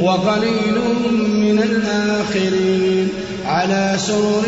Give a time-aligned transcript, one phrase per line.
[0.00, 0.78] وقليل
[1.34, 3.08] من الآخرين
[3.46, 4.46] على سرر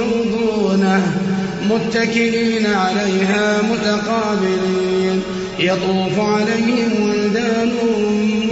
[0.00, 1.16] موضونة
[1.70, 5.22] متكئين عليها متقابلين.
[5.58, 7.72] يطوف عليهم ولدان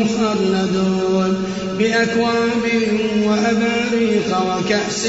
[0.00, 1.44] مخلدون
[1.78, 2.64] بأكواب
[3.24, 5.08] وأباريق وكأس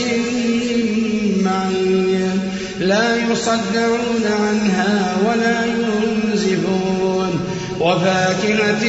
[1.43, 2.39] معين.
[2.79, 7.39] لا يصدعون عنها ولا ينزفون
[7.79, 8.83] وفاكهة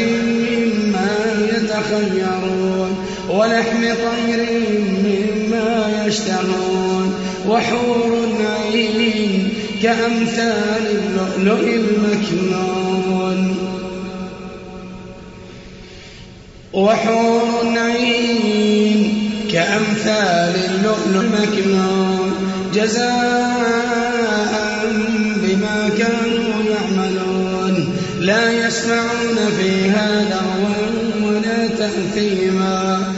[3.48, 4.40] ولحم طير
[5.04, 7.14] مما يشتهون
[7.48, 8.28] وحور
[8.72, 9.48] عين
[9.82, 13.38] كأمثال اللؤلؤ المكنون.
[16.72, 22.32] وحور عين كأمثال اللؤلؤ المكنون.
[22.74, 24.52] جزاء
[25.36, 27.96] بما كانوا يعملون.
[28.20, 33.17] لا يسمعون فيها لغوا ولا تأثيما.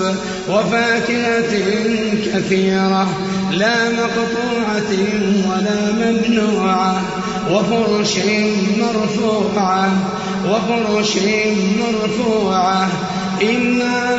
[0.51, 1.53] وفاكهة
[2.25, 3.07] كثيرة
[3.51, 4.91] لا مقطوعة
[5.49, 7.01] ولا ممنوعة.
[7.51, 8.15] وفرش
[8.77, 9.91] مرفوعة
[10.49, 11.11] وفرش
[11.79, 12.87] مرفوعة.
[13.41, 14.17] إنا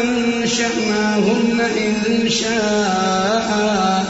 [0.00, 4.04] أنشأناهن إن شاء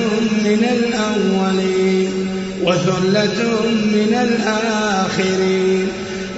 [0.44, 2.28] من الأولين
[2.62, 5.88] وثلة من الآخرين.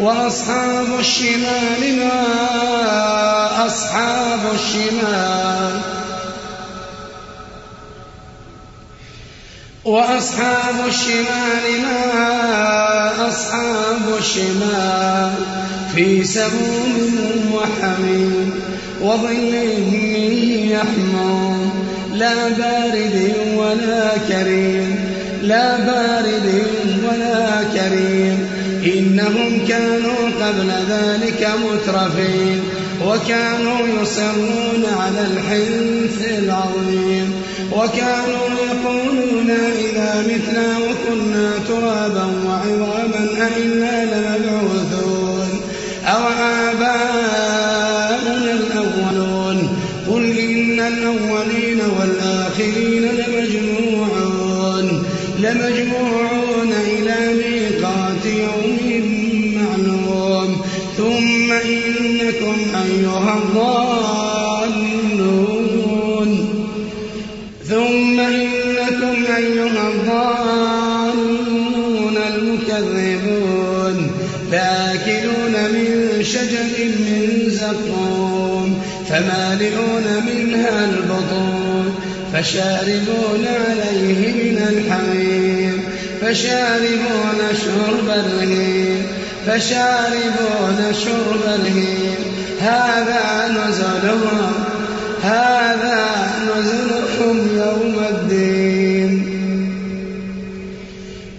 [0.00, 5.80] وأصحاب الشمال ما أصحاب الشمال.
[9.86, 15.32] وأصحاب الشمال ما أصحاب الشمال
[15.94, 18.54] في سموم وحميم
[19.00, 19.52] وظل
[19.92, 20.32] من
[20.70, 21.72] يحموم
[22.14, 24.96] لا بارد ولا كريم
[25.42, 26.62] لا بارد
[27.04, 28.48] ولا كريم
[28.84, 32.62] إنهم كانوا قبل ذلك مترفين
[33.06, 37.32] وكانوا يصرون على الحنث العظيم
[37.72, 45.50] وكانوا يقولون إذا متنا وكنا ترابا وعظاما أئنا لمبعوثون
[46.04, 46.22] أو
[46.70, 49.58] آباؤنا الأولون
[50.10, 54.86] قل إن الأولين والآخرين لمجموعون
[55.38, 56.25] لمجموعون
[63.26, 63.36] أيها
[64.86, 65.50] الضالون.
[67.68, 71.36] ثم إنكم أيها الضالون
[72.34, 73.96] المكذبون.
[74.52, 75.88] لآكلون من
[76.22, 78.68] شجر من زقوم
[79.08, 81.94] فمالئون منها البطون
[82.32, 85.82] فشاربون عليه من الحميم
[86.20, 89.02] فشاربون شرب الهيم
[89.46, 92.25] فشاربون شرب الهيم
[92.60, 94.52] هذا نزلهم
[95.22, 96.06] هذا
[96.42, 99.36] نزلهم يوم الدين.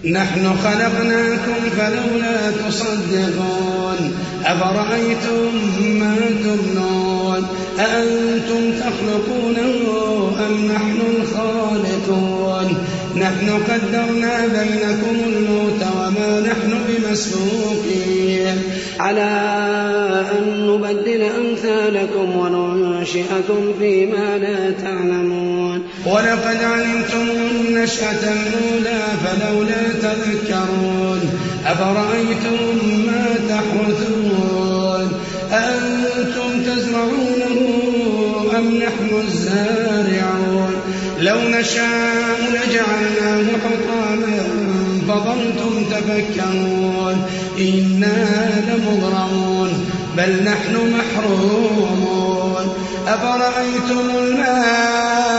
[0.04, 4.14] نحن خلقناكم فلولا تصدقون
[4.46, 5.52] أفرأيتم
[6.00, 7.46] ما تمنون
[7.78, 9.72] أأنتم تخلقونه
[10.46, 12.84] أم نحن الخالقون؟
[13.20, 18.62] نحن قدرنا بينكم الموت وما نحن بمسبوقين.
[19.00, 19.30] على
[20.38, 25.82] أن نبدل أمثالكم وننشئكم فيما لا تعلمون.
[26.06, 31.20] ولقد علمتم النشأة الأولى فلولا تذكرون.
[31.66, 32.58] أفرأيتم
[33.06, 35.12] ما تحرثون؟
[35.52, 37.56] أأنتم تزرعونه
[38.58, 40.47] أم نحن الزارعون؟
[41.20, 44.38] لو نشاء لجعلناه حطاما
[45.08, 47.26] فظلتم تفكرون
[47.58, 49.70] إنا لمغرمون
[50.16, 52.74] بل نحن محرومون
[53.06, 55.38] أفرأيتم الماء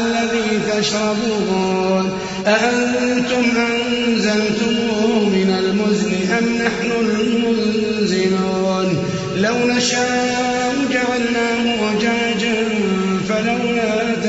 [0.00, 2.04] الذي تشربون
[2.46, 8.88] أأنتم أنزلتموه من المزن أم نحن المنزلون
[9.36, 12.68] لو نشاء جعلناه وجاجا
[13.28, 13.89] فلولا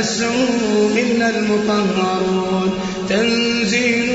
[0.00, 2.70] لا يمسه إلا المطهرون
[3.08, 4.10] تنزيل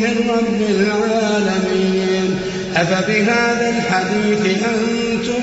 [0.00, 2.38] من رب العالمين
[2.76, 5.42] أفبهذا الحديث أنتم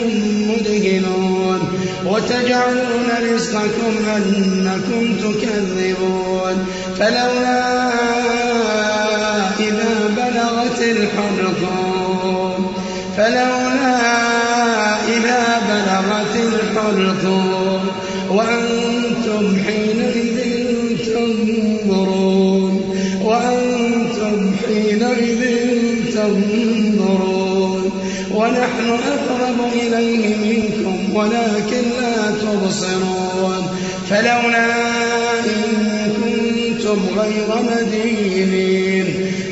[0.50, 1.60] مدهنون
[2.06, 6.66] وتجعلون رزقكم أنكم تكذبون
[7.00, 7.90] فلولا
[9.60, 12.76] إذا بلغت الحلقوم
[13.18, 13.98] فلولا
[15.08, 17.92] إذا بلغت الحلقوم
[19.32, 20.40] وأنتم حينئذ
[21.14, 22.74] تنظرون
[23.24, 25.42] وأنتم حينئذ
[26.16, 27.92] تنظرون.
[28.32, 33.68] ونحن أقرب إليه منكم ولكن لا تبصرون.
[34.10, 34.76] فلولا
[35.40, 35.64] إن
[36.22, 39.08] كنتم غير مدينين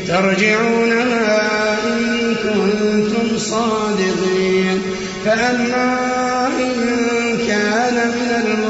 [0.08, 4.81] ترجعونها إن كنتم صادقين.
[5.26, 6.08] فأما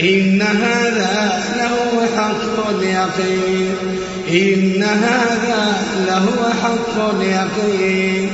[0.00, 3.76] إن هذا لهو حق اليقين.
[4.30, 5.76] إن هذا
[6.06, 8.30] لهو حق اليقين.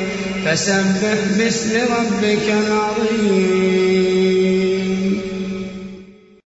[0.47, 4.14] فسبح باسم ربك العظيم.